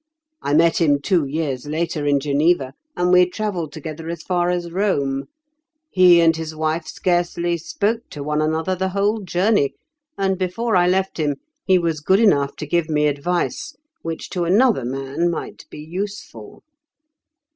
I 0.41 0.55
met 0.55 0.81
him 0.81 0.99
two 0.99 1.25
years 1.25 1.67
later 1.67 2.07
in 2.07 2.19
Geneva, 2.19 2.73
and 2.97 3.11
we 3.11 3.29
travelled 3.29 3.71
together 3.71 4.09
as 4.09 4.23
far 4.23 4.49
as 4.49 4.71
Rome. 4.71 5.25
He 5.91 6.19
and 6.21 6.35
his 6.35 6.55
wife 6.55 6.87
scarcely 6.87 7.55
spoke 7.59 8.09
to 8.09 8.23
one 8.23 8.41
another 8.41 8.73
the 8.75 8.89
whole 8.89 9.19
journey, 9.19 9.75
and 10.17 10.39
before 10.39 10.75
I 10.75 10.87
left 10.87 11.19
him 11.19 11.35
he 11.65 11.77
was 11.77 11.99
good 11.99 12.19
enough 12.19 12.55
to 12.55 12.65
give 12.65 12.89
me 12.89 13.05
advice 13.05 13.75
which 14.01 14.31
to 14.31 14.43
another 14.43 14.85
man 14.85 15.29
might 15.29 15.65
be 15.69 15.81
useful. 15.81 16.63